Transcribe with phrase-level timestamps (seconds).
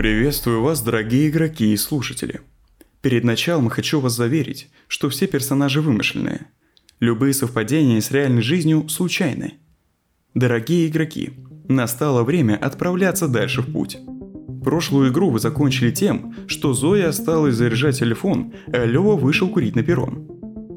[0.00, 2.40] Приветствую вас, дорогие игроки и слушатели.
[3.02, 6.46] Перед началом хочу вас заверить, что все персонажи вымышленные.
[7.00, 9.58] Любые совпадения с реальной жизнью случайны.
[10.32, 11.32] Дорогие игроки,
[11.68, 13.98] настало время отправляться дальше в путь.
[14.64, 19.82] Прошлую игру вы закончили тем, что Зоя осталась заряжать телефон, а Лёва вышел курить на
[19.82, 20.26] перрон.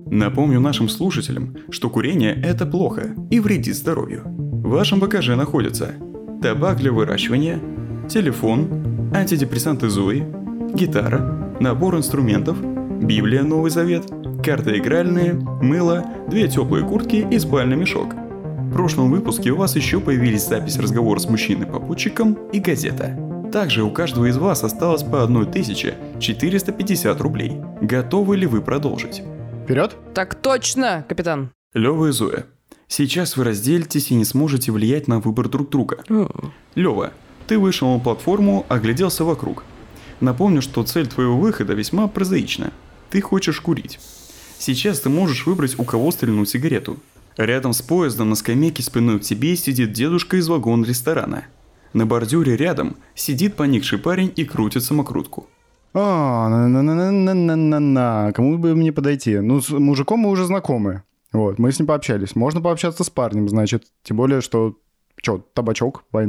[0.08, 4.24] Напомню нашим слушателям, что курение– это плохо и вредит здоровью.
[4.26, 5.94] В вашем багаже находятся
[6.42, 7.62] табак для выращивания,
[8.10, 10.26] телефон, антидепрессанты Зои,
[10.74, 12.58] гитара, набор инструментов,
[13.02, 14.06] Библия Новый Завет,
[14.44, 18.14] карты игральные, мыло, две теплые куртки и спальный мешок.
[18.14, 23.20] В прошлом выпуске у вас еще появились запись разговора с мужчиной-попутчиком и газета.
[23.52, 27.62] Также у каждого из вас осталось по 1450 рублей.
[27.82, 29.22] Готовы ли вы продолжить?
[29.64, 29.96] Вперед?
[30.16, 31.52] Так точно, капитан.
[31.76, 32.46] Лёва и Зоя.
[32.88, 36.00] Сейчас вы разделитесь и не сможете влиять на выбор друг друга.
[36.76, 37.12] Лёва,
[37.48, 39.64] ты вышел на платформу, огляделся вокруг.
[40.20, 42.72] Напомню, что цель твоего выхода весьма прозаична.
[43.10, 44.00] Ты хочешь курить.
[44.58, 46.98] Сейчас ты можешь выбрать, у кого стрельнуть сигарету.
[47.38, 51.46] Рядом с поездом на скамейке спиной к тебе сидит дедушка из вагона ресторана.
[51.94, 55.48] На бордюре рядом сидит поникший парень и крутит самокрутку.
[55.94, 58.32] А, на-на-на-на-на-на-на.
[58.34, 59.40] Кому бы мне подойти?
[59.40, 61.04] Ну, с мужиком мы уже знакомы.
[61.32, 62.36] Вот, мы с ним пообщались.
[62.36, 63.86] Можно пообщаться с парнем, значит.
[64.04, 64.76] Тем более, что...
[65.22, 66.26] Чё, табачок, why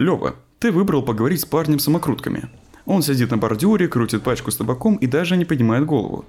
[0.00, 2.48] Лёва, ты выбрал поговорить с парнем с самокрутками.
[2.86, 6.24] Он сидит на бордюре, крутит пачку с табаком и даже не поднимает голову.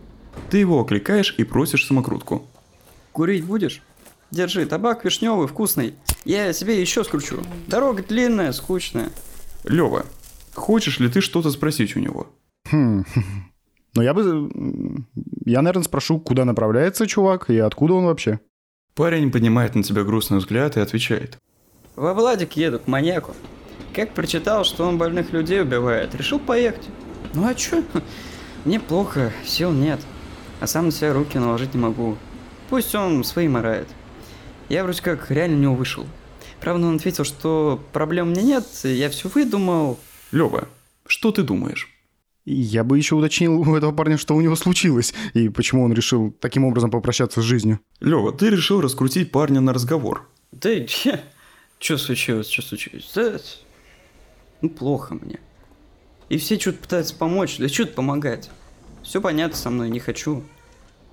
[0.49, 2.45] Ты его окликаешь и просишь самокрутку.
[3.13, 3.81] Курить будешь?
[4.29, 5.95] Держи, табак вишневый, вкусный.
[6.25, 7.37] Я себе еще скручу.
[7.67, 9.09] Дорога длинная, скучная.
[9.63, 10.05] Лёва,
[10.53, 12.27] хочешь ли ты что-то спросить у него?
[12.69, 13.05] Хм.
[13.93, 14.49] Ну, я бы...
[15.43, 18.39] Я, наверное, спрошу, куда направляется чувак и откуда он вообще.
[18.95, 21.37] Парень поднимает на тебя грустный взгляд и отвечает.
[21.97, 23.35] Во Владик еду, к маньяку.
[23.93, 26.87] Как прочитал, что он больных людей убивает, решил поехать.
[27.33, 27.83] Ну а чё?
[28.65, 29.99] Мне плохо, сил нет.
[30.61, 32.17] А сам на себя руки наложить не могу.
[32.69, 33.87] Пусть он свои морает.
[34.69, 36.05] Я вроде как реально у него вышел.
[36.61, 39.99] Правда, он ответил, что проблем у меня нет, я все выдумал.
[40.31, 40.69] Лёва,
[41.05, 41.89] что ты думаешь?
[42.45, 46.31] Я бы еще уточнил у этого парня, что у него случилось, и почему он решил
[46.39, 47.79] таким образом попрощаться с жизнью.
[47.99, 50.29] Лёва, ты решил раскрутить парня на разговор.
[50.51, 50.69] Да,
[51.79, 53.11] что случилось, что случилось?
[53.13, 53.37] Да,
[54.61, 55.39] ну, плохо мне.
[56.29, 58.49] И все что-то пытаются помочь, да что-то помогать.
[59.03, 60.43] Все понятно со мной, не хочу.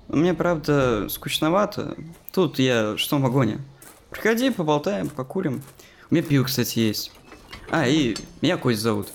[0.07, 1.97] Но Мне, правда, скучновато.
[2.31, 3.59] Тут я что в вагоне.
[4.09, 5.61] Приходи, поболтаем, покурим.
[6.09, 7.11] У меня пиво, кстати, есть.
[7.69, 9.07] А, и меня Кость зовут.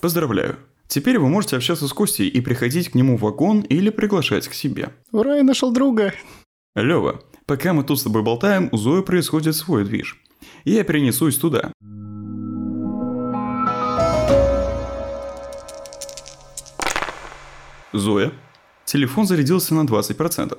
[0.00, 0.56] Поздравляю.
[0.86, 4.54] Теперь вы можете общаться с Костей и приходить к нему в вагон или приглашать к
[4.54, 4.90] себе.
[5.12, 6.12] Ура, я нашел друга.
[6.74, 10.20] Лёва, пока мы тут с тобой болтаем, у Зои происходит свой движ.
[10.64, 11.72] Я перенесусь туда.
[17.94, 18.32] Зоя,
[18.84, 20.58] телефон зарядился на 20%.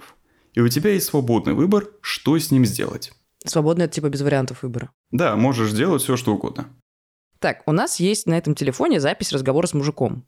[0.54, 3.12] И у тебя есть свободный выбор, что с ним сделать.
[3.46, 4.90] Свободно это типа без вариантов выбора.
[5.12, 6.70] Да, можешь делать все, что угодно.
[7.40, 10.26] Так, у нас есть на этом телефоне запись разговора с мужиком.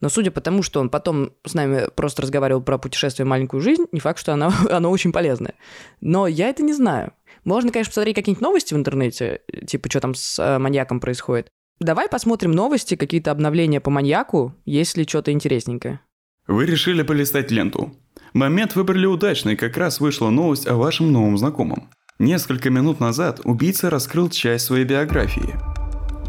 [0.00, 3.60] Но судя по тому, что он потом с нами просто разговаривал про путешествие в маленькую
[3.60, 5.54] жизнь, не факт, что она, оно очень полезное.
[6.00, 7.12] Но я это не знаю.
[7.44, 11.48] Можно, конечно, посмотреть какие-нибудь новости в интернете, типа, что там с э, маньяком происходит.
[11.80, 16.00] Давай посмотрим новости, какие-то обновления по маньяку, есть ли что-то интересненькое.
[16.46, 17.92] Вы решили полистать ленту.
[18.32, 21.88] Момент выбрали удачный, как раз вышла новость о вашем новом знакомом.
[22.18, 25.56] Несколько минут назад убийца раскрыл часть своей биографии.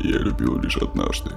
[0.02, 1.32] Я любил лишь однажды.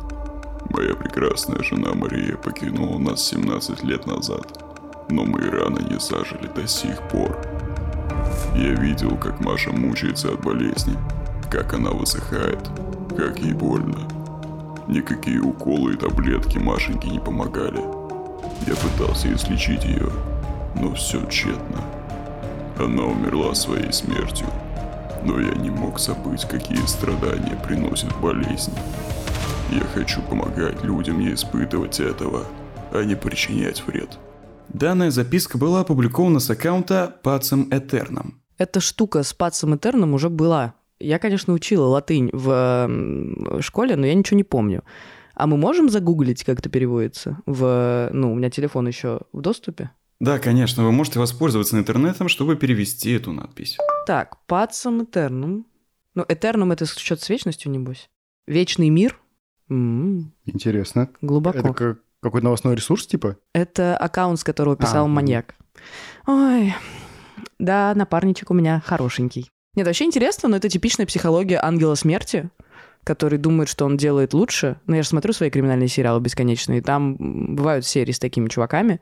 [0.71, 4.65] Моя прекрасная жена Мария покинула нас 17 лет назад,
[5.11, 7.39] но мои раны не зажили до сих пор.
[8.57, 10.97] Я видел, как Маша мучается от болезни,
[11.51, 12.61] как она высыхает,
[13.17, 14.09] как ей больно.
[14.89, 18.00] Никакие уколы и таблетки Машеньке не помогали.
[18.67, 20.11] Я пытался излечить ее,
[20.75, 21.83] но все тщетно.
[22.79, 24.47] Она умерла своей смертью,
[25.25, 28.73] но я не мог забыть, какие страдания приносит болезнь.
[29.71, 32.45] Я хочу помогать людям не испытывать этого,
[32.93, 34.19] а не причинять вред.
[34.69, 38.33] Данная записка была опубликована с аккаунта Pacem Eternum.
[38.57, 40.75] Эта штука с Пацем Этерном уже была.
[40.99, 44.85] Я, конечно, учила латынь в м, школе, но я ничего не помню.
[45.41, 47.39] А мы можем загуглить, как это переводится?
[47.47, 49.91] В, ну, у меня телефон еще в доступе.
[50.21, 53.79] Да, конечно, вы можете воспользоваться интернетом, чтобы перевести эту надпись.
[54.07, 55.67] Так, Пацем Этерном.
[56.15, 58.11] Ну, Этерном это счет с вечностью, небось.
[58.47, 59.19] Вечный мир?
[59.71, 61.09] М, Интересно.
[61.23, 61.59] глубоко.
[61.59, 63.39] Это как какой-то новостной ресурс, типа?
[63.55, 65.55] Это аккаунт, с которого писал А, маньяк.
[66.27, 66.75] Ой,
[67.59, 69.49] да, напарничек у меня хорошенький.
[69.75, 72.51] Нет, вообще интересно, но это типичная психология ангела смерти.
[73.05, 74.81] Который думает, что он делает лучше.
[74.87, 77.17] Ну, я же смотрю свои криминальные сериалы бесконечные, и там
[77.55, 79.01] бывают серии с такими чуваками,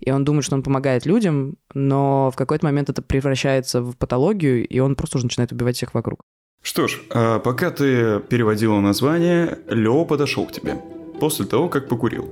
[0.00, 4.66] и он думает, что он помогает людям, но в какой-то момент это превращается в патологию,
[4.66, 6.20] и он просто уже начинает убивать всех вокруг.
[6.62, 10.76] Что ж, а пока ты переводила название, Лео подошел к тебе
[11.20, 12.30] после того, как покурил,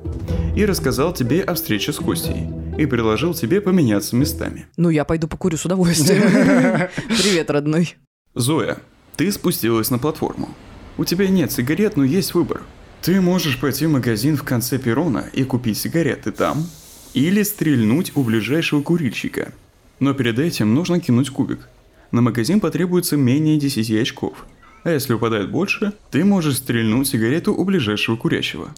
[0.54, 2.46] и рассказал тебе о встрече с Костей,
[2.78, 4.66] и предложил тебе поменяться местами.
[4.76, 6.22] Ну, я пойду покурю с удовольствием.
[7.08, 7.96] Привет, родной.
[8.34, 8.78] Зоя,
[9.16, 10.50] ты спустилась на платформу.
[10.98, 12.62] У тебя нет сигарет, но есть выбор.
[13.02, 16.66] Ты можешь пойти в магазин в конце перрона и купить сигареты там,
[17.12, 19.52] или стрельнуть у ближайшего курильщика.
[20.00, 21.68] Но перед этим нужно кинуть кубик.
[22.12, 24.46] На магазин потребуется менее 10 очков.
[24.84, 28.74] А если упадает больше, ты можешь стрельнуть сигарету у ближайшего курящего.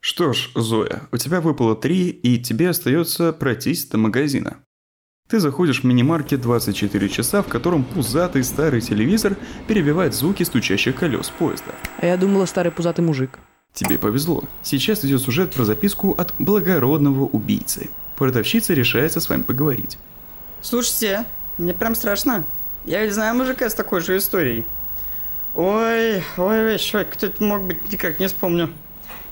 [0.00, 4.58] Что ж, Зоя, у тебя выпало 3, и тебе остается пройтись до магазина.
[5.32, 9.34] Ты заходишь в мини-маркет 24 часа, в котором пузатый старый телевизор
[9.66, 11.72] перебивает звуки стучащих колес поезда.
[11.96, 13.38] А я думала, старый пузатый мужик.
[13.72, 14.44] Тебе повезло.
[14.62, 17.88] Сейчас идет сюжет про записку от благородного убийцы.
[18.16, 19.96] Продавщица решается с вами поговорить.
[20.60, 21.24] Слушайте,
[21.56, 22.44] мне прям страшно.
[22.84, 24.66] Я ведь знаю мужика с такой же историей.
[25.54, 28.68] Ой, ой, ой, что, кто это мог быть, никак не вспомню.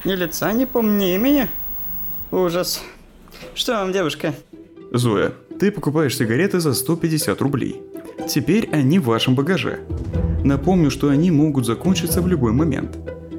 [0.06, 1.50] Ни лица не помню, ни имени.
[2.30, 2.82] Ужас.
[3.54, 4.32] Что вам, девушка?
[4.92, 7.82] Зоя, ты покупаешь сигареты за 150 рублей.
[8.26, 9.80] Теперь они в вашем багаже.
[10.42, 12.96] Напомню, что они могут закончиться в любой момент.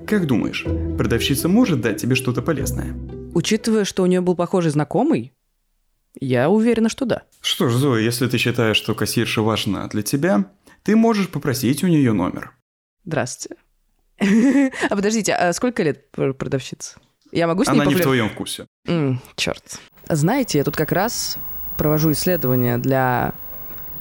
[0.07, 0.63] Как думаешь,
[0.97, 2.95] продавщица может дать тебе что-то полезное?
[3.33, 5.33] Учитывая, что у нее был похожий знакомый,
[6.19, 7.23] я уверена, что да.
[7.41, 10.45] Что ж, Зоя, если ты считаешь, что кассирша важна для тебя,
[10.83, 12.51] ты можешь попросить у нее номер.
[13.03, 13.55] Здравствуйте.
[14.89, 16.99] А подождите, а сколько лет пр- продавщице?
[17.31, 18.67] Я могу с ней Она не в твоем вкусе.
[19.35, 19.79] черт.
[20.07, 21.37] Знаете, я тут как раз
[21.77, 23.33] провожу исследование для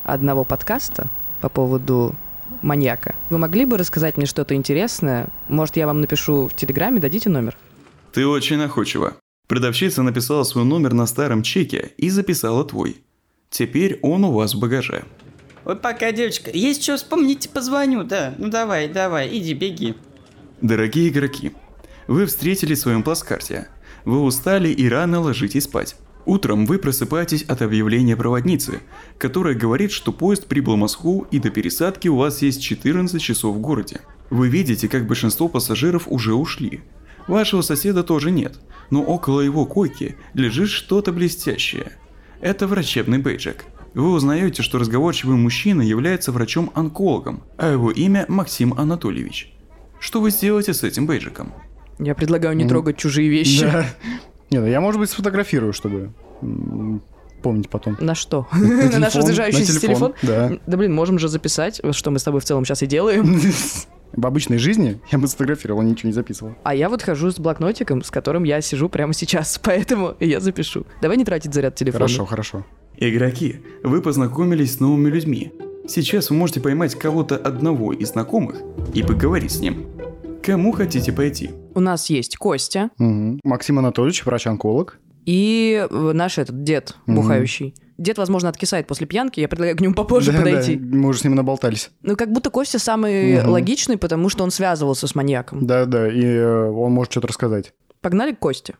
[0.05, 1.08] одного подкаста
[1.40, 2.14] по поводу
[2.62, 3.14] маньяка.
[3.31, 5.28] Вы могли бы рассказать мне что-то интересное?
[5.49, 7.56] Может, я вам напишу в Телеграме, дадите номер?
[8.12, 9.17] Ты очень находчива.
[9.46, 13.02] Продавщица написала свой номер на старом чеке и записала твой.
[13.50, 15.05] Теперь он у вас в багаже.
[15.64, 16.50] Ой, пока, девочка.
[16.52, 18.34] Есть что вспомните, позвоню, да.
[18.38, 19.96] Ну давай, давай, иди, беги.
[20.61, 21.52] Дорогие игроки,
[22.06, 23.69] вы встретили в своем плацкарте.
[24.05, 25.96] Вы устали и рано ложитесь спать.
[26.31, 28.82] Утром вы просыпаетесь от объявления проводницы,
[29.19, 33.56] которая говорит, что поезд прибыл в Москву и до пересадки у вас есть 14 часов
[33.56, 34.03] в городе.
[34.31, 36.82] Вы видите, как большинство пассажиров уже ушли.
[37.27, 38.61] Вашего соседа тоже нет,
[38.91, 41.99] но около его койки лежит что-то блестящее.
[42.41, 43.65] Это врачебный бейджик.
[43.94, 49.53] Вы узнаете, что разговорчивый мужчина является врачом-онкологом, а его имя Максим Анатольевич.
[49.99, 51.53] Что вы сделаете с этим бейджиком?
[51.99, 53.62] Я предлагаю не трогать чужие вещи.
[53.62, 53.87] Да.
[54.50, 56.11] Не, ну я, может быть, сфотографирую, чтобы
[57.43, 57.97] помнить потом.
[58.00, 58.47] На что?
[58.52, 58.58] На
[58.91, 60.14] На наш телефон, разряжающийся на телефон?
[60.23, 60.52] Да.
[60.67, 63.41] Да блин, можем же записать, что мы с тобой в целом сейчас и делаем.
[64.12, 66.55] В обычной жизни я бы сфотографировал, ничего не записывал.
[66.64, 70.85] А я вот хожу с блокнотиком, с которым я сижу прямо сейчас, поэтому я запишу.
[71.00, 72.06] Давай не тратить заряд телефона.
[72.06, 72.67] Хорошо, хорошо.
[72.96, 75.53] Игроки, вы познакомились с новыми людьми.
[75.87, 78.56] Сейчас вы можете поймать кого-то одного из знакомых
[78.94, 79.86] и поговорить с ним.
[80.43, 81.51] Кому хотите пойти?
[81.74, 83.41] У нас есть Костя Мгм.
[83.44, 84.98] Максим Анатольевич, врач-онколог.
[85.27, 87.74] и э, наш этот дед бухающий.
[87.98, 90.77] Дед, возможно, откисает после пьянки, я предлагаю к нему попозже Да, подойти.
[90.77, 91.91] да, мы уже с ним наболтались.
[92.03, 93.50] Ну, как будто Костя самый Мгм.
[93.50, 95.67] логичный, потому что он связывался с маньяком.
[95.67, 97.74] Да, да, и э, он может что-то рассказать.
[98.00, 98.74] Погнали к Косте.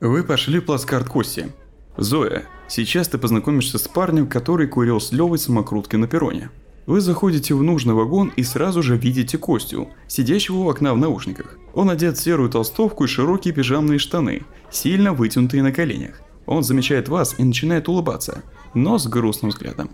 [0.00, 1.52] Вы пошли в плацкарт Кости.
[1.96, 6.50] Зоя, сейчас ты познакомишься с парнем, который курил с Левой самокруткой на перроне.
[6.86, 11.58] Вы заходите в нужный вагон и сразу же видите Костю, сидящего у окна в наушниках.
[11.72, 16.20] Он одет в серую толстовку и широкие пижамные штаны, сильно вытянутые на коленях.
[16.44, 18.42] Он замечает вас и начинает улыбаться,
[18.74, 19.90] но с грустным взглядом.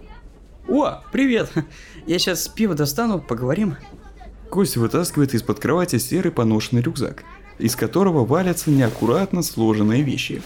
[0.68, 1.52] О, привет.
[2.06, 3.76] Я сейчас пиво достану, поговорим.
[4.50, 7.22] Костя вытаскивает из-под кровати серый поношенный рюкзак,
[7.60, 10.42] из которого валятся неаккуратно сложенные вещи.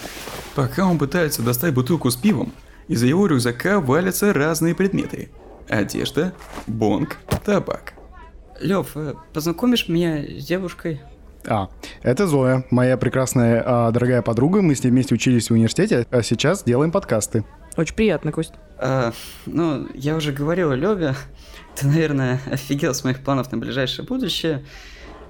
[0.55, 2.53] Пока он пытается достать бутылку с пивом,
[2.87, 5.31] из его рюкзака валятся разные предметы.
[5.69, 6.35] Одежда,
[6.67, 7.95] бонг, табак.
[8.61, 11.01] Лев, э, познакомишь меня с девушкой?
[11.47, 11.69] А,
[12.03, 14.63] это Зоя, моя прекрасная а, дорогая подруга.
[14.63, 17.45] Мы с ней вместе учились в университете, а сейчас делаем подкасты.
[17.77, 18.55] Очень приятно, Кость.
[18.79, 19.13] А,
[19.47, 21.15] ну, я уже говорил Леве,
[21.75, 24.65] ты, наверное, офигел с моих планов на ближайшее будущее,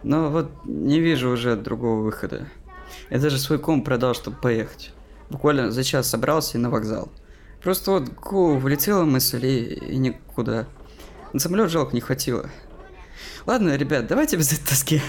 [0.03, 2.49] но вот не вижу уже другого выхода.
[3.11, 4.93] Я даже свой комп продал, чтобы поехать.
[5.31, 7.11] Буквально за час собрался и на вокзал.
[7.65, 10.67] Просто вот голову вылетела мысль и, и никуда.
[11.33, 12.51] На самолет жалко не хватило.
[13.47, 15.01] Ладно, ребят, давайте без этой тоски.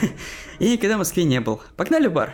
[0.59, 1.59] Я никогда в Москве не был.
[1.75, 2.33] Погнали в бар.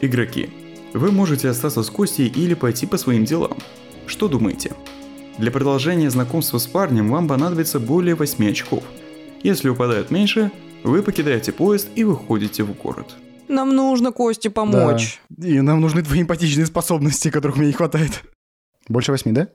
[0.00, 0.48] Игроки,
[0.94, 3.58] вы можете остаться с Костей или пойти по своим делам.
[4.06, 4.72] Что думаете?
[5.36, 8.82] Для продолжения знакомства с парнем вам понадобится более 8 очков.
[9.42, 10.50] Если упадает меньше,
[10.82, 13.16] вы покидаете поезд и выходите в город.
[13.48, 15.20] Нам нужно Косте помочь.
[15.28, 15.46] Да.
[15.46, 18.22] И нам нужны твои эмпатичные способности, которых мне не хватает.
[18.92, 19.48] Больше восьми, да?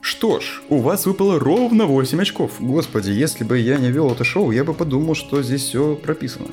[0.00, 2.52] Что ж, у вас выпало ровно 8 очков.
[2.58, 6.46] Господи, если бы я не вел это шоу, я бы подумал, что здесь все прописано.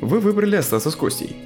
[0.00, 1.36] Вы выбрали остаться с Костей.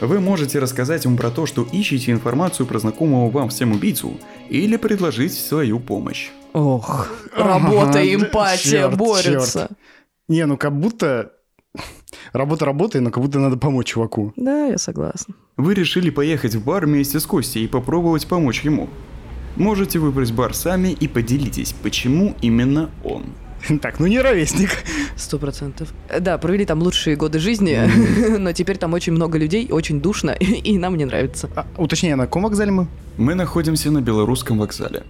[0.00, 4.18] Вы можете рассказать ему про то, что ищете информацию про знакомого вам всем убийцу,
[4.48, 6.30] или предложить свою помощь.
[6.54, 9.58] Ох, работа Ага, эмпатия чёрт, борются.
[9.68, 9.72] чёрт.
[10.28, 11.33] Не, ну как будто...
[12.32, 14.32] Работа работает, но как будто надо помочь чуваку.
[14.36, 15.34] Да, я согласна.
[15.56, 18.88] Вы решили поехать в бар вместе с Костей и попробовать помочь ему.
[19.56, 23.24] Можете выбрать бар сами и поделитесь, почему именно он.
[23.80, 24.70] Так, ну не ровесник.
[25.16, 25.92] Сто процентов.
[26.08, 27.78] Э, Да, провели там лучшие годы жизни,
[28.38, 31.48] но теперь там очень много людей, очень душно, и нам не нравится.
[31.56, 32.88] А, уточнение, на каком вокзале мы?
[33.16, 35.04] Мы находимся на Белорусском вокзале.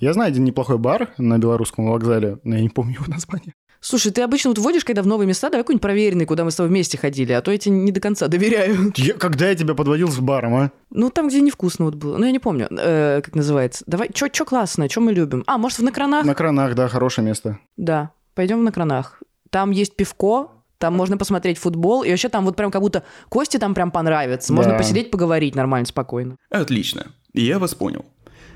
[0.00, 3.54] Я знаю один неплохой бар на белорусском вокзале, но я не помню его название.
[3.80, 6.56] Слушай, ты обычно вот водишь, когда в новые места, давай какой-нибудь проверенный, куда мы с
[6.56, 8.92] тобой вместе ходили, а то я тебе не до конца доверяю.
[8.96, 10.70] Я- когда я тебя подводил с баром, а?
[10.90, 12.16] Ну, там, где невкусно вот было.
[12.16, 13.84] Ну, я не помню, э, как называется.
[13.86, 15.44] Давай, чё, чё классное, чё мы любим?
[15.46, 16.24] А, может, в накранах?
[16.24, 17.58] На кранах, да, хорошее место.
[17.76, 19.22] Да, пойдем в накранах.
[19.50, 23.60] Там есть пивко, там можно посмотреть футбол, и вообще там вот прям как будто Косте
[23.60, 24.52] там прям понравится.
[24.52, 24.78] Можно Да.
[24.78, 26.36] посидеть, поговорить нормально, спокойно.
[26.50, 28.04] Отлично, я вас понял.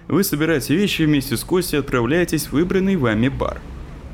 [0.09, 3.61] Вы собираете вещи вместе с Костей и отправляетесь в выбранный вами бар.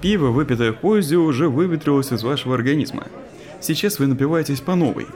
[0.01, 3.07] Пиво, выпитое в поезде, уже выветрилось из вашего организма.
[3.61, 5.07] Сейчас вы напиваетесь по новой.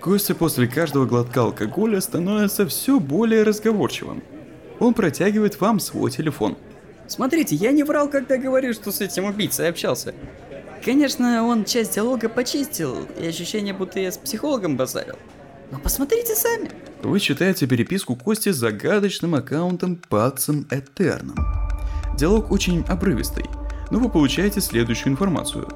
[0.00, 4.22] Костя после каждого глотка алкоголя становится все более разговорчивым.
[4.78, 6.56] Он протягивает вам свой телефон.
[7.08, 10.14] Смотрите, я не врал, когда говорил, что с этим убийцей общался.
[10.84, 15.16] Конечно, он часть диалога почистил, и ощущение, будто я с психологом базарил.
[15.70, 16.70] Но посмотрите сами.
[17.02, 21.36] Вы читаете переписку Кости с загадочным аккаунтом Пацем Этерном.
[22.16, 23.44] Диалог очень обрывистый,
[23.90, 25.68] но вы получаете следующую информацию.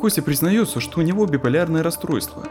[0.00, 2.46] Костя признается, что у него биполярное расстройство,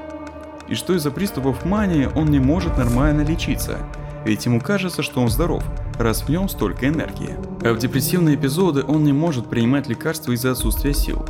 [0.68, 3.80] и что из-за приступов мании он не может нормально лечиться,
[4.26, 5.64] ведь ему кажется, что он здоров,
[5.98, 7.38] раз в нем столько энергии.
[7.62, 11.24] А в депрессивные эпизоды он не может принимать лекарства из-за отсутствия сил.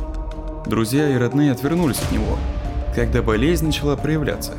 [0.66, 2.38] Друзья и родные отвернулись от него,
[2.94, 4.54] когда болезнь начала проявляться,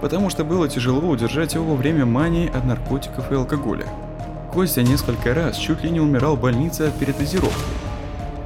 [0.00, 3.86] потому что было тяжело удержать его во время мании от наркотиков и алкоголя.
[4.52, 7.64] Костя несколько раз чуть ли не умирал в больнице от передозировки.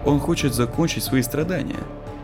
[0.05, 1.81] Он хочет закончить свои страдания,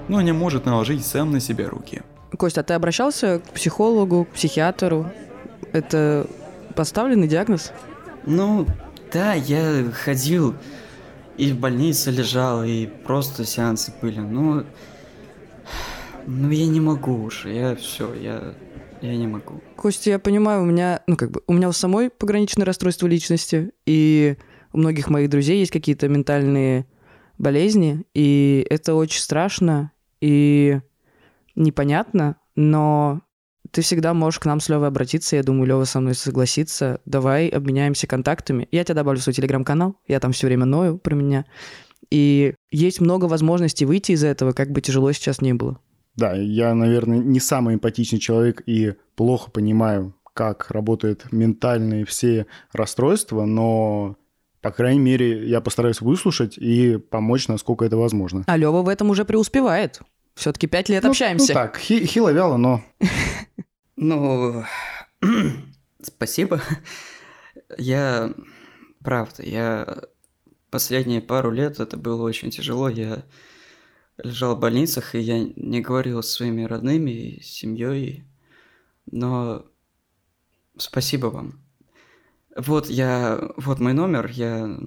[0.09, 2.03] но не может наложить сам на себя руки.
[2.39, 5.11] Костя, а ты обращался к психологу, к психиатру?
[5.73, 6.27] Это
[6.75, 7.73] поставленный диагноз?
[8.27, 8.67] Ну,
[9.13, 10.55] да, я ходил
[11.37, 14.21] и в больнице лежал, и просто сеансы были.
[14.21, 14.65] Ну,
[16.27, 18.55] ну я не могу уже, я все, я,
[19.07, 19.61] я не могу.
[19.77, 23.73] Костя, я понимаю, у меня, ну как бы, у меня у самой пограничное расстройство личности,
[23.87, 24.37] и
[24.73, 26.87] у многих моих друзей есть какие-то ментальные
[27.39, 30.81] болезни, и это очень страшно и
[31.55, 33.23] непонятно, но
[33.71, 37.01] ты всегда можешь к нам с Левой обратиться, я думаю, Лева со мной согласится.
[37.07, 38.69] Давай обменяемся контактами.
[38.71, 41.45] Я тебя добавлю в свой телеграм-канал, я там все время ною про меня.
[42.11, 45.81] И есть много возможностей выйти из этого, как бы тяжело сейчас не было.
[46.17, 53.45] Да, я, наверное, не самый эмпатичный человек и плохо понимаю, как работают ментальные все расстройства,
[53.45, 54.17] но,
[54.61, 58.45] по крайней мере, я постараюсь выслушать и помочь, насколько это возможно.
[58.47, 60.01] А Лева в этом уже преуспевает.
[60.35, 61.53] Все-таки пять лет Ну, общаемся.
[61.53, 62.83] Ну, так, хи- хило-вяло, но
[63.97, 64.65] Ну,
[66.03, 66.61] спасибо.
[67.79, 68.33] Я,
[69.03, 69.99] правда, я
[70.71, 72.89] последние пару лет это было очень тяжело.
[72.89, 73.23] Я
[74.19, 78.25] лежал в больницах, и я не говорил с своими родными и семьей.
[79.11, 79.67] Но
[80.77, 81.61] спасибо вам.
[82.57, 84.79] Вот я, вот мой номер, я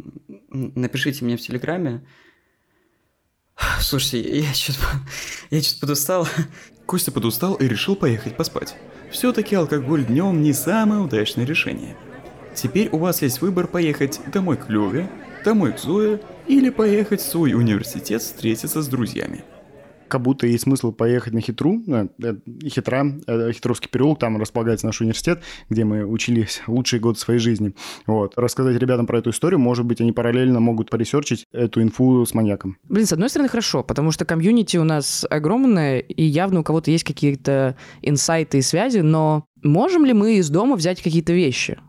[0.49, 2.07] напишите мне в Телеграме.
[3.79, 4.79] Слушайте, я что-то,
[5.49, 6.27] я что-то подустал.
[6.85, 8.75] Костя подустал и решил поехать поспать.
[9.11, 11.97] Все-таки алкоголь днем не самое удачное решение.
[12.55, 15.09] Теперь у вас есть выбор поехать домой к Леве,
[15.47, 19.45] домой к Зое или поехать в свой университет встретиться с друзьями.
[20.09, 22.35] как будто есть смысл поехать на Хитру, э, э,
[22.65, 27.73] Хитра, э, Хитровский переулок, там располагается наш университет, где мы учились лучшие годы своей жизни.
[28.07, 28.33] Вот.
[28.37, 32.77] Рассказать ребятам про эту историю, может быть, они параллельно могут поресерчить эту инфу с маньяком.
[32.89, 36.91] Блин, с одной стороны, хорошо, потому что комьюнити у нас огромное, и явно у кого-то
[36.91, 41.79] есть какие-то инсайты и связи, но можем ли мы из дома взять какие-то вещи?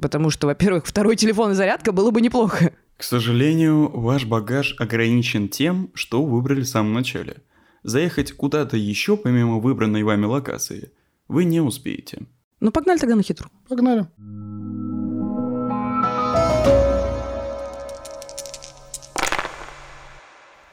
[0.00, 2.72] Потому что, во-первых, второй телефон и зарядка было бы неплохо.
[2.96, 7.42] К сожалению, ваш багаж ограничен тем, что вы выбрали в самом начале.
[7.82, 10.92] Заехать куда-то еще, помимо выбранной вами локации,
[11.28, 12.26] вы не успеете.
[12.60, 13.50] Ну погнали тогда на хитру.
[13.68, 14.06] Погнали.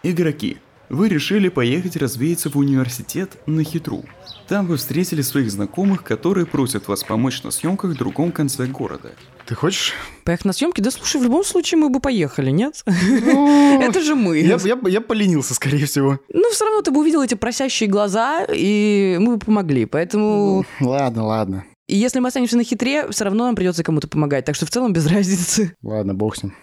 [0.01, 0.57] Игроки–
[0.93, 4.05] вы решили поехать развеяться в университет на хитру.
[4.47, 9.11] Там вы встретили своих знакомых, которые просят вас помочь на съемках в другом конце города.
[9.47, 9.93] Ты хочешь?
[10.23, 10.81] Поехать на съемки?
[10.81, 12.83] Да слушай, в любом случае мы бы поехали, нет?
[12.85, 14.37] Это же мы.
[14.37, 16.19] Я, я, я поленился, скорее всего.
[16.31, 19.85] Ну, все равно ты бы увидел эти просящие глаза, и мы бы помогли.
[19.85, 20.65] Поэтому...
[20.79, 21.65] Ладно, ладно.
[21.87, 24.45] И если мы останемся на хитре, все равно нам придется кому-то помогать.
[24.45, 25.75] Так что в целом без разницы.
[25.81, 26.53] Ладно, бог с ним.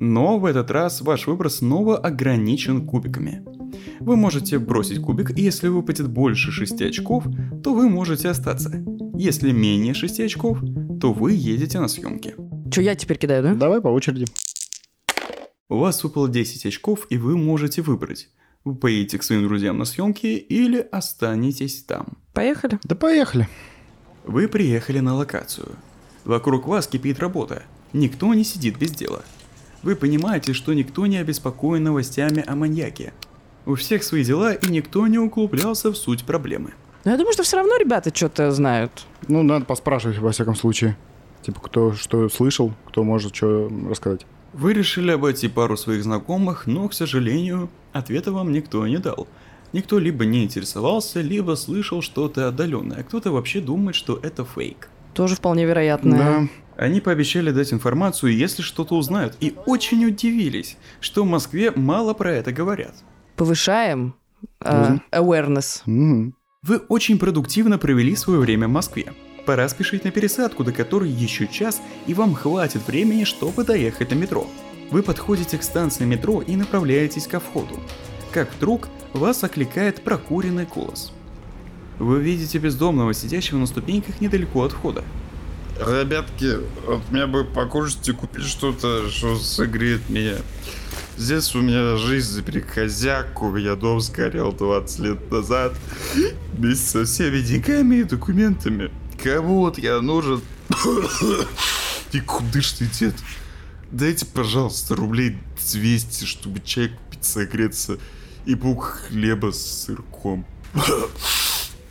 [0.00, 3.44] Но в этот раз ваш выбор снова ограничен кубиками.
[3.98, 7.24] Вы можете бросить кубик, и если выпадет больше 6 очков,
[7.64, 8.84] то вы можете остаться.
[9.16, 10.60] Если менее 6 очков,
[11.00, 12.36] то вы едете на съемки.
[12.70, 13.54] Че, я теперь кидаю, да?
[13.54, 14.26] Давай по очереди.
[15.68, 18.28] У вас выпало 10 очков, и вы можете выбрать.
[18.64, 22.18] Вы поедете к своим друзьям на съемки или останетесь там.
[22.34, 22.78] Поехали.
[22.84, 23.48] Да поехали.
[24.24, 25.70] Вы приехали на локацию.
[26.24, 27.64] Вокруг вас кипит работа.
[27.92, 29.24] Никто не сидит без дела.
[29.82, 33.12] Вы понимаете, что никто не обеспокоен новостями о маньяке.
[33.66, 36.72] У всех свои дела, и никто не углублялся в суть проблемы.
[37.04, 39.06] Но я думаю, что все равно ребята что-то знают.
[39.28, 40.96] Ну, надо поспрашивать, во всяком случае.
[41.42, 44.26] Типа, кто что слышал, кто может что рассказать.
[44.52, 49.28] Вы решили обойти пару своих знакомых, но, к сожалению, ответа вам никто не дал.
[49.72, 54.88] Никто либо не интересовался, либо слышал что-то отдаленное, а кто-то вообще думает, что это фейк.
[55.14, 56.16] Тоже вполне вероятно.
[56.16, 56.48] Да.
[56.78, 62.30] Они пообещали дать информацию, если что-то узнают, и очень удивились, что в Москве мало про
[62.30, 62.94] это говорят.
[63.34, 64.14] Повышаем
[64.60, 65.82] э, awareness.
[65.86, 66.36] Мгм.
[66.62, 69.12] Вы очень продуктивно провели свое время в Москве.
[69.44, 74.14] Пора спешить на пересадку, до которой еще час, и вам хватит времени, чтобы доехать на
[74.14, 74.46] метро.
[74.92, 77.80] Вы подходите к станции метро и направляетесь ко входу.
[78.30, 81.12] Как вдруг вас окликает прокуренный голос.
[81.98, 85.02] Вы видите бездомного, сидящего на ступеньках недалеко от входа.
[85.78, 90.34] Ребятки, вот мне бы покушать и купить что-то, что согреет меня.
[91.16, 95.74] Здесь у меня жизнь за перехозяйку, у меня дом сгорел 20 лет назад.
[96.52, 98.90] Вместе со всеми деньгами и документами.
[99.22, 100.40] Кому вот я нужен?
[102.12, 103.14] Никудышный дед.
[103.92, 105.38] Дайте, пожалуйста, рублей
[105.72, 107.98] 200, чтобы чай купить, согреться
[108.46, 110.44] и бук хлеба с сырком.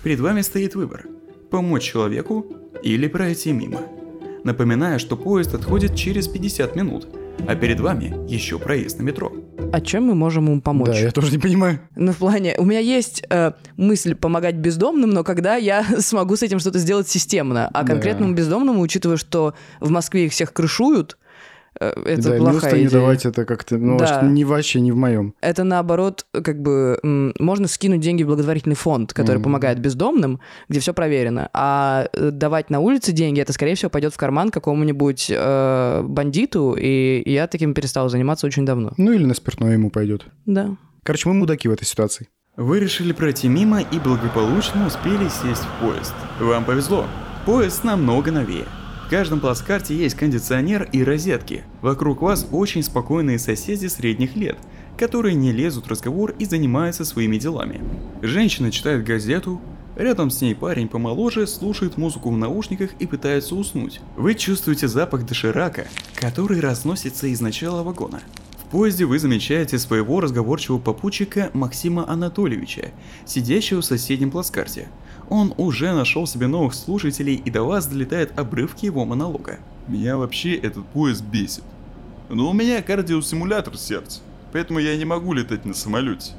[0.04, 1.06] Перед вами стоит выбор–
[1.50, 2.46] помочь человеку
[2.84, 3.82] или пройти мимо.
[4.44, 7.08] Напоминаю, что поезд отходит через 50 минут,
[7.48, 9.32] а перед вами еще проезд на метро.
[9.74, 10.88] А чем мы можем ему помочь?
[10.88, 11.80] Да, я тоже не понимаю.
[11.96, 16.44] Ну, в плане, у меня есть э, мысль помогать бездомным, но когда я смогу с
[16.44, 17.68] этим что-то сделать системно.
[17.74, 17.88] А Да.
[17.88, 21.18] конкретному бездомному, учитывая, что в Москве их всех крышуют,
[21.80, 22.90] это да, плохая милостыню идея.
[22.90, 24.22] давать это как-то, ну, Да.
[24.24, 25.34] не вообще не в моем.
[25.42, 27.00] Это наоборот, как бы
[27.40, 29.44] можно скинуть деньги в благотворительный фонд, который Мгм.
[29.44, 31.50] помогает бездомным, где все проверено.
[31.54, 36.76] А э, давать на улице деньги, это, скорее всего, пойдет в карман какому-нибудь э, бандиту,
[36.80, 38.92] и я таким перестал заниматься очень давно.
[38.98, 40.26] Ну или на спиртное ему пойдет.
[40.46, 40.76] Да.
[41.04, 42.28] Короче, мы мудаки в этой ситуации.
[42.58, 46.14] Вы решили пройти мимо и благополучно успели сесть в поезд.
[46.40, 47.06] Вам повезло.
[47.46, 48.66] Поезд намного новее.
[49.08, 51.64] В каждом плацкарте есть кондиционер и розетки.
[51.82, 54.58] Вокруг вас очень спокойные соседи средних лет,
[54.98, 57.80] которые не лезут в разговор и занимаются своими делами.
[58.22, 59.62] Женщина читает газету,
[59.96, 64.02] рядом с ней парень помоложе слушает музыку в наушниках и пытается уснуть.
[64.18, 68.20] Вы чувствуете запах доширака, который разносится из начала вагона.
[68.72, 72.92] Поезде вы замечаете своего разговорчивого попутчика Максима Анатольевича,
[73.26, 74.90] сидящего в соседнем плацкарте.
[75.30, 79.60] Он уже нашел себе новых слушателей и до вас долетают обрывки его монолога.
[79.88, 81.64] Меня вообще этот поезд бесит.
[82.30, 84.20] Но у меня кардиосимулятор сердца,
[84.52, 86.34] поэтому я не могу летать на самолете.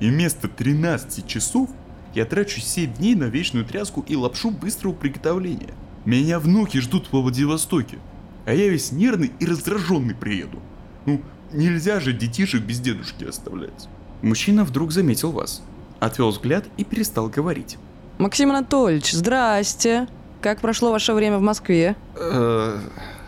[0.00, 1.70] И вместо 13 часов
[2.12, 5.74] я трачу 7 дней на вечную тряску и лапшу быстрого приготовления.
[6.04, 7.98] Меня внуки ждут во Владивостоке,
[8.46, 10.58] а я весь нервный и раздраженный приеду.
[11.06, 13.88] Ну, нельзя же детишек без дедушки оставлять.
[14.22, 15.62] Мужчина вдруг заметил вас,
[16.00, 17.78] отвел взгляд и перестал говорить.
[18.18, 20.08] Максим Анатольевич, здрасте.
[20.40, 21.96] Как прошло ваше время в Москве?
[22.16, 22.78] Э,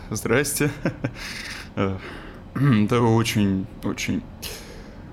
[0.09, 0.71] Здрасте.
[1.75, 1.97] Э,
[2.89, 4.21] Да очень, очень.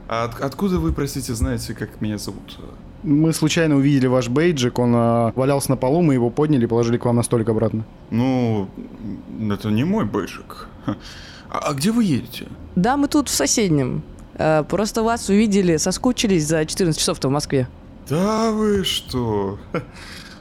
[0.09, 2.59] А от- откуда вы, простите, знаете, как меня зовут?
[3.05, 6.97] Мы случайно увидели ваш бейджик, он а, валялся на полу, мы его подняли и положили
[6.99, 7.85] к вам на столик обратно.
[8.11, 8.69] Ну,
[9.53, 10.67] это не мой бэджик.
[11.51, 12.49] А, а где вы едете?
[12.77, 14.03] Да, мы тут в соседнем.
[14.35, 17.69] Э, Просто вас увидели, соскучились за 14 часов-то в Москве.
[18.09, 19.59] Да вы что?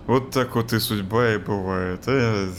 [0.05, 2.01] Вот так вот и судьба и бывает.
[2.07, 2.49] Э,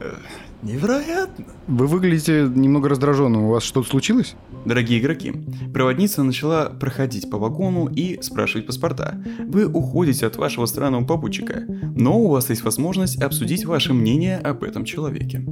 [0.00, 0.14] э,
[0.62, 1.44] Невероятно.
[1.66, 3.44] Вы выглядите немного раздраженным.
[3.44, 4.34] У вас что-то случилось?
[4.64, 5.32] Дорогие игроки,
[5.74, 9.22] проводница начала проходить по вагону и спрашивать паспорта.
[9.46, 14.64] Вы уходите от вашего странного попутчика, но у вас есть возможность обсудить ваше мнение об
[14.64, 15.44] этом человеке.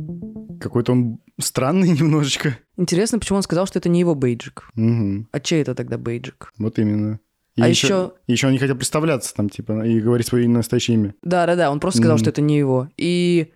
[0.62, 2.56] Какой-то он странный немножечко.
[2.76, 4.68] Интересно, почему он сказал, что это не его бейджик.
[4.74, 5.28] Мгм.
[5.32, 6.52] А чей это тогда бейджик?
[6.58, 7.18] Вот именно.
[7.56, 10.94] И А еще, еще- еще он не хотел представляться там, типа, и говорить свое настоящее
[10.96, 11.14] имя.
[11.22, 12.20] Да-да-да, он просто сказал, Мгм.
[12.24, 12.88] что это не его.
[12.96, 13.52] И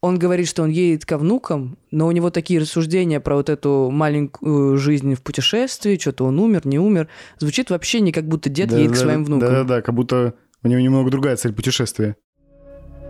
[0.00, 3.90] он говорит, что он едет ко внукам, но у него такие рассуждения про вот эту
[3.90, 7.08] маленькую жизнь в путешествии, что-то он умер, не умер.
[7.38, 9.48] Звучит вообще не как будто дед едет к Да-да-да, своим внукам.
[9.50, 12.16] Да-да-да, как будто у него немного другая цель путешествия.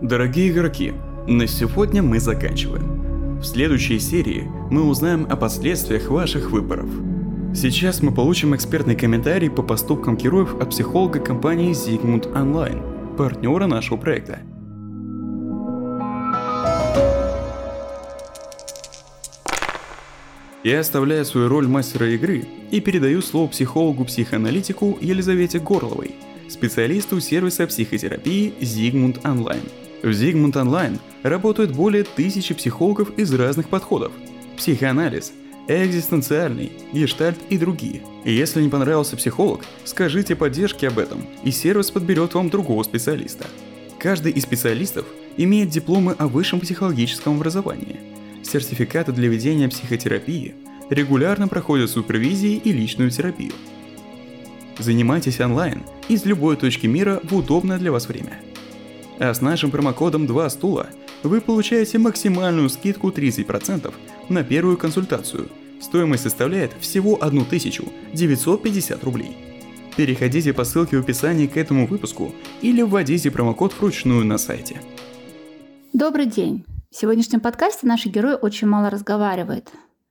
[0.03, 0.93] Дорогие игроки,
[1.29, 3.00] на сегодня мы заканчиваем.
[3.41, 6.91] В следующей серии мы узнаем о последствиях ваших выборов.
[7.55, 13.97] Сейчас мы получим экспертный комментарий по поступкам героев от психолога компании Zigmund Online, партнера нашего
[13.97, 14.41] проекта.
[20.63, 26.15] Я оставляю свою роль мастера игры и передаю слово психологу-психоаналитику Елизавете Горловой,
[26.51, 29.90] специалисту сервиса психотерапии Zigmund Online.
[30.03, 34.13] В Zigmund Online работают более тысячи психологов из разных подходов.
[34.57, 35.33] Психоанализ,
[35.69, 38.03] экзистенциальный, гештальт и другие.
[38.25, 43.47] Если не понравился психолог, скажите поддержке об этом, и сервис подберет вам другого специалиста.
[43.99, 45.05] Каждый из специалистов
[45.37, 48.01] имеет дипломы о высшем психологическом образовании,
[48.43, 50.55] сертификаты для ведения психотерапии,
[50.89, 53.53] регулярно проходят супервизии и личную терапию.
[54.79, 58.39] Занимайтесь онлайн из любой точки мира в удобное для вас время.
[59.21, 60.87] А с нашим промокодом 2 стула
[61.23, 63.93] вы получаете максимальную скидку 30%
[64.31, 65.49] на первую консультацию.
[65.79, 69.37] Стоимость составляет всего 1950 рублей.
[69.95, 74.81] Переходите по ссылке в описании к этому выпуску или вводите промокод вручную на сайте.
[75.93, 76.65] Добрый день.
[76.91, 79.69] В сегодняшнем подкасте наши герои очень мало разговаривают.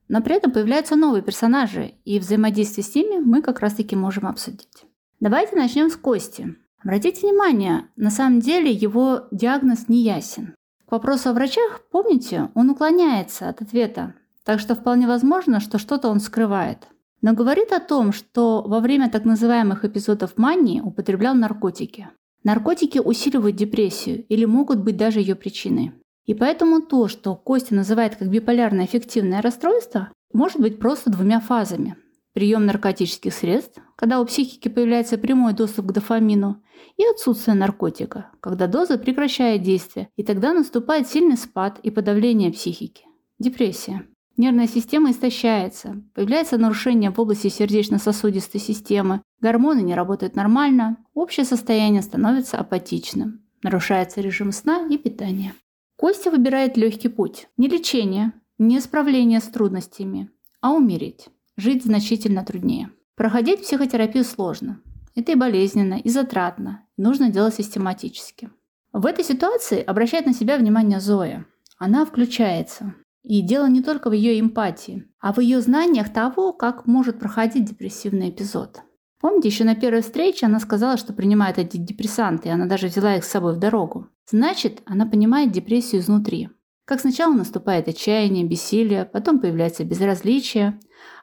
[0.08, 4.86] Но при этом появляются новые персонажи, и взаимодействие с ними мы как раз-таки можем обсудить.
[5.19, 6.56] Давайте начнем с Кости.
[6.84, 10.56] Обратите внимание, на самом деле его диагноз не ясен.
[10.86, 16.10] К вопросу о врачах, помните, он уклоняется от ответа, так что вполне возможно, что что-то
[16.10, 16.88] он скрывает.
[17.22, 22.10] Но говорит о том, что во время так называемых эпизодов мании употреблял наркотики.
[22.44, 25.92] Наркотики усиливают депрессию или могут быть даже ее причиной.
[26.26, 31.98] И поэтому то, что Костя называет как биполярное аффективное расстройство, может быть просто двумя фазами.
[32.34, 36.62] Прием наркотических средств, когда у психики появляется прямой доступ к дофамину,
[36.96, 43.06] и отсутствие наркотика, когда доза прекращает действие, и тогда наступает сильный спад и подавление психики.
[43.39, 44.06] Депрессия.
[44.38, 52.02] Нервная система истощается, появляется нарушение в области сердечно-сосудистой системы, гормоны не работают нормально, общее состояние
[52.02, 55.56] становится апатичным, нарушается режим сна и питания.
[55.98, 57.50] Костя выбирает легкий путь.
[57.58, 60.30] Не лечение, не справление с трудностями,
[60.62, 61.28] а умереть.
[61.60, 62.89] Жить значительно труднее.
[63.17, 64.80] Проходить психотерапию сложно.
[65.13, 66.86] Это и болезненно, и затратно.
[66.95, 68.50] Нужно делать систематически.
[68.93, 71.45] В этой ситуации обращает на себя внимание Зоя.
[71.78, 72.95] Она включается.
[73.24, 77.65] И дело не только в ее эмпатии, а в ее знаниях того, как может проходить
[77.65, 78.80] депрессивный эпизод.
[79.19, 83.17] Помните, еще на первой встрече она сказала, что принимает эти депрессанты, и она даже взяла
[83.17, 84.08] их с собой в дорогу.
[84.32, 86.52] Значит, она понимает депрессию изнутри.
[86.86, 90.80] Как сначала наступает отчаяние, бессилие, потом появляется безразличие,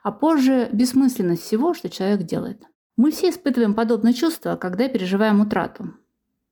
[0.06, 2.62] а позже бессмысленность всего, что человек делает.
[2.96, 5.94] Мы все испытываем подобное чувство, когда переживаем утрату.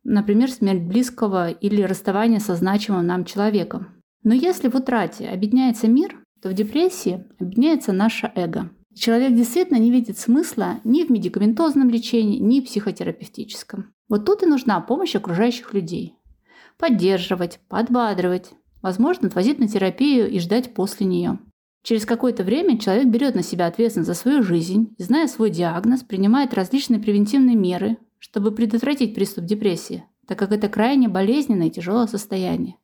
[0.03, 4.03] Например, смерть близкого или расставание со значимым нам человеком.
[4.25, 8.71] Но если в утрате объединяется мир, то в депрессии объединяется наше эго.
[8.93, 13.95] Человек действительно не видит смысла ни в медикаментозном лечении, ни в психотерапевтическом.
[14.09, 16.17] Вот тут и нужна помощь окружающих людей.
[16.77, 18.51] Поддерживать, подбадривать,
[18.83, 21.39] возможно, отвозить на терапию и ждать после нее.
[21.85, 26.55] Через какое-то время человек берет на себя ответственность за свою жизнь, зная свой диагноз, принимает
[26.55, 32.77] различные превентивные меры, чтобы предотвратить приступ депрессии, так как это крайне болезненное и тяжелое состояние.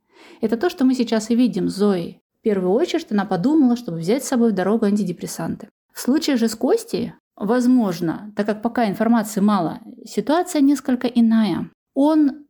[0.43, 2.21] Это то, что мы сейчас и видим с Зоей.
[2.41, 5.71] В первую очередь она подумала, чтобы взять с собой в дорогу антидепрессанты.
[5.95, 11.71] В случае же с Костей, возможно, так как пока информации мало, ситуация несколько иная.
[11.95, 12.45] Он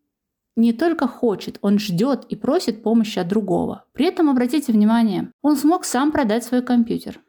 [0.56, 3.84] не только хочет, он ждет и просит помощи от другого.
[3.92, 7.20] При этом, обратите внимание, он смог сам продать свой компьютер,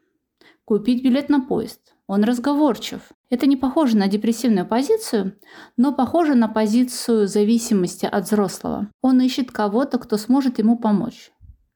[0.64, 1.80] купить билет на поезд.
[2.06, 3.00] Он разговорчив.
[3.30, 5.38] Это не похоже на депрессивную позицию,
[5.76, 8.90] но похоже на позицию зависимости от взрослого.
[9.00, 11.32] Он ищет кого-то, кто сможет ему помочь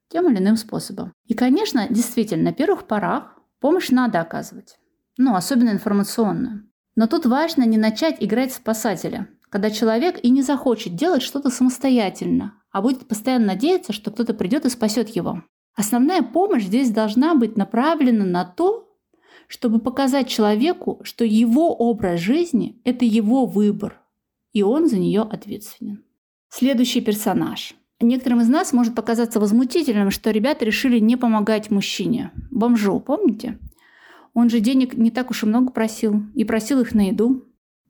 [0.09, 1.12] тем или иным способом.
[1.26, 4.78] И, конечно, действительно, на первых порах помощь надо оказывать.
[5.18, 6.68] Ну, особенно информационную.
[6.94, 12.54] Но тут важно не начать играть спасателя, когда человек и не захочет делать что-то самостоятельно,
[12.70, 15.42] а будет постоянно надеяться, что кто-то придет и спасет его.
[15.74, 18.88] Основная помощь здесь должна быть направлена на то,
[19.46, 24.00] чтобы показать человеку, что его образ жизни– это его выбор,
[24.52, 26.02] и он за нее ответственен.
[26.48, 32.30] Следующий персонаж Некоторым из нас может показаться возмутительным, что ребята решили не помогать мужчине.
[32.50, 33.59] Бомжу, помните?
[34.35, 37.46] Он же денег не так уж и много просил, и просил их на еду.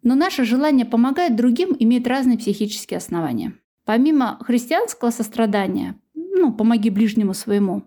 [0.07, 3.55] Но наше желание помогать другим имеет разные психические основания.
[3.85, 7.83] Помимо христианского сострадания, ну, помоги ближнему своему,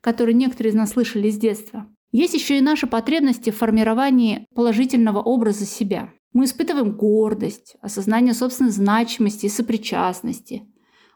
[0.00, 5.18] который некоторые из нас слышали с детства, есть еще и наши потребности в формировании положительного
[5.18, 6.12] образа себя.
[6.32, 10.62] Мы испытываем гордость, осознание собственной значимости и сопричастности,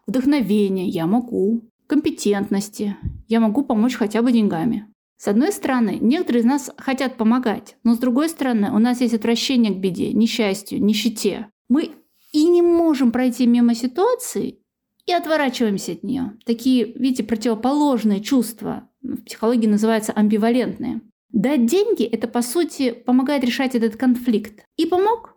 [0.09, 2.97] вдохновение «я могу», компетентности
[3.29, 4.90] «я могу помочь хотя бы деньгами».
[5.21, 9.13] С одной стороны, некоторые из нас хотят помогать, но с другой стороны, у нас есть
[9.13, 11.49] отвращение к беде, несчастью, нищете.
[11.69, 11.91] Мы
[12.33, 14.61] и не можем пройти мимо ситуации
[15.05, 16.39] и отворачиваемся от нее.
[16.47, 21.03] Такие, видите, противоположные чувства в психологии называются амбивалентные.
[21.29, 24.65] Дать деньги– это, по сути, помогает решать этот конфликт.
[24.79, 25.37] И помог,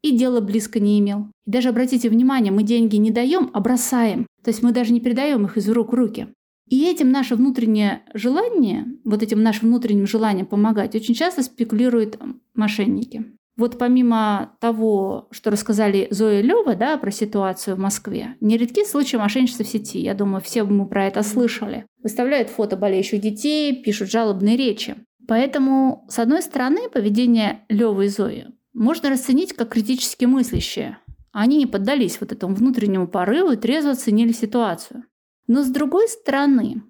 [0.00, 1.26] и дело близко не имел.
[1.44, 4.28] И даже обратите внимание, мы деньги не даем, а бросаем.
[4.44, 6.28] То есть мы даже не передаем их из рук в руки.
[6.68, 12.18] И этим наше внутреннее желание, вот этим нашим внутренним желанием помогать, очень часто спекулируют
[12.54, 13.24] мошенники.
[13.56, 19.16] Вот помимо того, что рассказали Зоя и Лёва, да, про ситуацию в Москве, нередки случаи
[19.16, 19.98] мошенничества в сети.
[19.98, 21.84] Я думаю, все мы про это слышали.
[22.00, 24.94] Выставляют фото болеющих детей, пишут жалобные речи.
[25.26, 30.98] Поэтому, с одной стороны, поведение Лёвы и Зои можно расценить как критически мыслящее.
[31.32, 35.04] Они не поддались вот этому внутреннему порыву и трезво оценили ситуацию.
[35.48, 36.82] Но с другой стороны,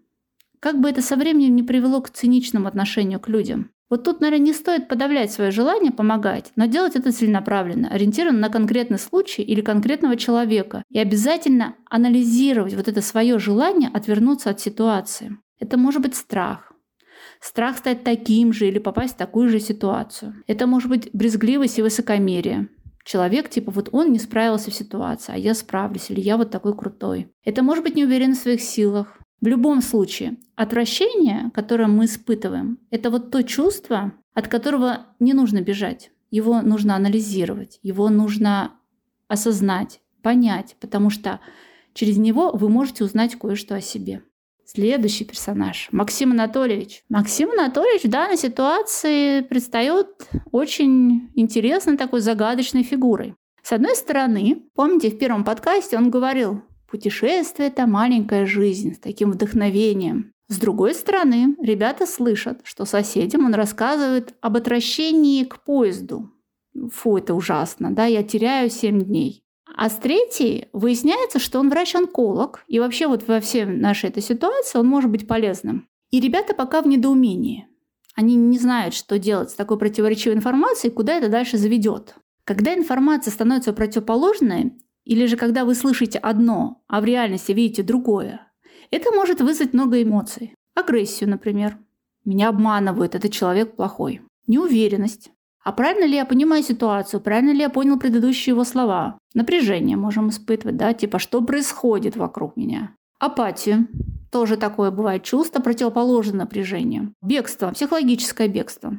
[0.60, 3.70] как бы это со временем не привело к циничному отношению к людям.
[3.88, 8.48] Вот тут, наверное, не стоит подавлять свое желание помогать, но делать это целенаправленно, ориентированно на
[8.50, 10.82] конкретный случай или конкретного человека.
[10.90, 15.38] И обязательно анализировать вот это свое желание отвернуться от ситуации.
[15.58, 16.72] Это может быть страх.
[17.40, 20.34] Страх стать таким же или попасть в такую же ситуацию.
[20.46, 22.68] Это может быть брезгливость и высокомерие.
[23.08, 26.76] Человек, типа, вот он не справился в ситуации, а я справлюсь, или я вот такой
[26.76, 27.32] крутой.
[27.42, 29.18] Это может быть неуверенность в своих силах.
[29.40, 35.62] В любом случае, отвращение, которое мы испытываем, это вот то чувство, от которого не нужно
[35.62, 36.10] бежать.
[36.30, 38.72] Его нужно анализировать, его нужно
[39.26, 41.40] осознать, понять, потому что
[41.94, 44.22] через него вы можете узнать кое-что о себе.
[44.70, 47.02] Следующий персонаж– Максим Анатольевич.
[47.08, 53.34] Максим Анатольевич в данной ситуации предстает очень интересной такой загадочной фигурой.
[53.62, 59.30] С одной стороны, помните, в первом подкасте он говорил, путешествие– это маленькая жизнь с таким
[59.30, 60.32] вдохновением.
[60.48, 66.30] С другой стороны, ребята слышат, что соседям он рассказывает об отвращении к поезду.
[66.92, 69.42] Фу, это ужасно, да, я теряю 7 дней.
[69.78, 74.76] А с третьей выясняется, что он врач-онколог, и вообще вот во всей нашей этой ситуации
[74.76, 75.86] он может быть полезным.
[76.10, 77.68] И ребята пока в недоумении.
[78.16, 82.16] Они не знают, что делать с такой противоречивой информацией, куда это дальше заведет.
[82.42, 84.72] Когда информация становится противоположной,
[85.04, 88.50] или же когда вы слышите одно, а в реальности видите другое,
[88.90, 90.56] это может вызвать много эмоций.
[90.74, 91.78] Агрессию, например.
[92.24, 94.22] Меня обманывают, этот человек плохой.
[94.48, 95.30] Неуверенность.
[95.64, 97.20] А правильно ли я понимаю ситуацию?
[97.20, 99.18] Правильно ли я понял предыдущие его слова?
[99.34, 102.94] Напряжение можем испытывать, да, типа что происходит вокруг меня?
[103.18, 103.88] Апатию.
[104.30, 107.14] Тоже такое бывает чувство, противоположное напряжению.
[107.22, 108.98] Бегство, психологическое бегство.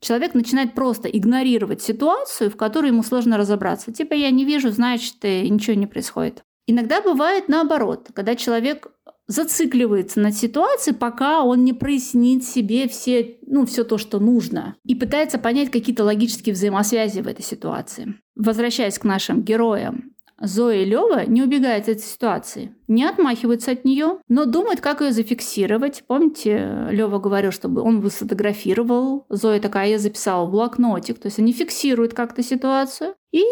[0.00, 3.92] Человек начинает просто игнорировать ситуацию, в которой ему сложно разобраться.
[3.92, 6.44] Типа я не вижу, значит, ничего не происходит.
[6.66, 8.88] Иногда бывает наоборот, когда человек
[9.28, 14.94] зацикливается на ситуации, пока он не прояснит себе все, ну, все то, что нужно, и
[14.94, 18.14] пытается понять какие-то логические взаимосвязи в этой ситуации.
[18.34, 24.44] Возвращаясь к нашим героям, Зоя Лева не убегают от ситуации, не отмахиваются от нее, но
[24.44, 26.04] думают, как ее зафиксировать.
[26.06, 29.26] Помните, Лева говорил, чтобы он бы сфотографировал.
[29.28, 31.18] Зоя такая, я записала в блокнотик.
[31.18, 33.14] То есть они фиксируют как-то ситуацию.
[33.32, 33.42] И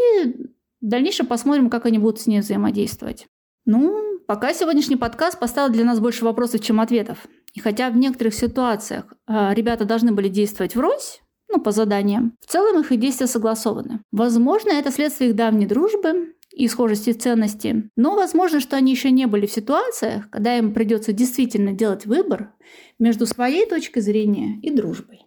[0.80, 3.26] в дальнейшем посмотрим, как они будут с ней взаимодействовать.
[3.64, 7.18] Ну, пока сегодняшний подкаст поставил для нас больше вопросов, чем ответов.
[7.54, 12.50] И хотя в некоторых ситуациях э, ребята должны были действовать врозь, ну, по заданиям, в
[12.50, 14.00] целом их и действия согласованы.
[14.12, 19.26] Возможно, это следствие их давней дружбы и схожести ценностей, но возможно, что они еще не
[19.26, 22.52] были в ситуациях, когда им придется действительно делать выбор
[22.98, 25.20] между своей точкой зрения и дружбой.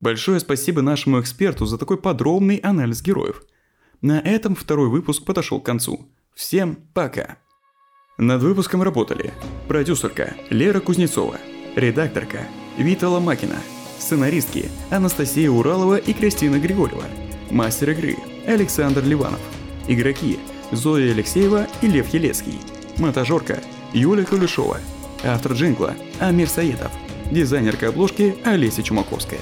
[0.00, 3.42] Большое спасибо нашему эксперту за такой подробный анализ героев.
[4.00, 6.08] На этом второй выпуск подошел к концу.
[6.34, 7.38] Всем пока!
[8.16, 9.34] Над выпуском работали
[9.66, 11.36] продюсерка Лера Кузнецова,
[11.74, 12.46] редакторка
[12.78, 13.56] Вита Ломакина,
[13.98, 17.02] сценаристки Анастасия Уралова и Кристина Григорьева,
[17.50, 19.40] мастер игры Александр Ливанов,
[19.88, 20.38] игроки
[20.70, 22.60] Зоя Алексеева и Лев Елецкий,
[22.98, 23.60] монтажерка
[23.92, 24.78] Юлия Кулешова,
[25.24, 26.92] автор джингла Амир Саедов,
[27.32, 29.40] дизайнерка обложки Олеся Чумаковская.